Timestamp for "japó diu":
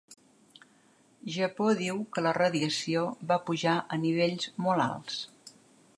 1.35-2.01